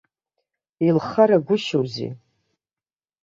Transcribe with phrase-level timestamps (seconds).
[0.87, 2.11] Илхарагәышьоузеи?